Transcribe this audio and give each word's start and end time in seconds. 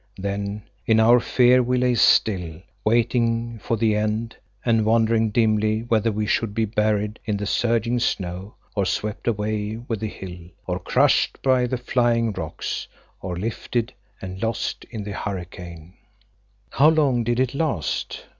Then 0.17 0.63
in 0.87 0.99
our 0.99 1.19
fear 1.19 1.61
we 1.61 1.77
lay 1.77 1.93
still, 1.93 2.59
waiting 2.83 3.59
for 3.59 3.77
the 3.77 3.95
end, 3.95 4.35
and 4.65 4.83
wondering 4.83 5.29
dimly 5.29 5.81
whether 5.81 6.11
we 6.11 6.25
should 6.25 6.55
be 6.55 6.65
buried 6.65 7.19
in 7.23 7.37
the 7.37 7.45
surging 7.45 7.99
snow 7.99 8.55
or 8.73 8.83
swept 8.83 9.27
away 9.27 9.75
with 9.75 9.99
the 9.99 10.07
hill, 10.07 10.39
or 10.65 10.79
crushed 10.79 11.39
by 11.43 11.67
the 11.67 11.77
flying 11.77 12.31
rocks, 12.31 12.87
or 13.21 13.37
lifted 13.37 13.93
and 14.23 14.41
lost 14.41 14.85
in 14.89 15.03
the 15.03 15.11
hurricane. 15.13 15.93
How 16.71 16.89
long 16.89 17.23
did 17.23 17.39
it 17.39 17.53
last? 17.53 18.23